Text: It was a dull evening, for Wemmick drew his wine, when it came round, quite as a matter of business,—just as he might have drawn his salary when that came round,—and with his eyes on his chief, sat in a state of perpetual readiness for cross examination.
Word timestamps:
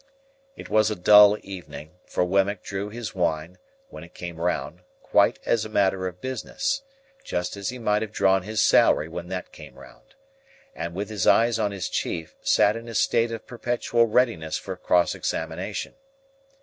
It 0.55 0.67
was 0.67 0.89
a 0.89 0.95
dull 0.95 1.37
evening, 1.43 1.91
for 2.07 2.23
Wemmick 2.25 2.63
drew 2.63 2.89
his 2.89 3.13
wine, 3.13 3.59
when 3.89 4.03
it 4.03 4.15
came 4.15 4.41
round, 4.41 4.79
quite 5.03 5.37
as 5.45 5.63
a 5.63 5.69
matter 5.69 6.07
of 6.07 6.19
business,—just 6.19 7.55
as 7.55 7.69
he 7.69 7.77
might 7.77 8.01
have 8.01 8.11
drawn 8.11 8.41
his 8.41 8.63
salary 8.63 9.07
when 9.07 9.27
that 9.27 9.51
came 9.51 9.75
round,—and 9.77 10.95
with 10.95 11.09
his 11.11 11.27
eyes 11.27 11.59
on 11.59 11.69
his 11.69 11.87
chief, 11.87 12.33
sat 12.41 12.75
in 12.75 12.87
a 12.87 12.95
state 12.95 13.31
of 13.31 13.45
perpetual 13.45 14.07
readiness 14.07 14.57
for 14.57 14.75
cross 14.75 15.13
examination. 15.13 15.93